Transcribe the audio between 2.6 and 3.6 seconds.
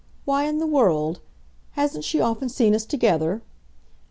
us together?"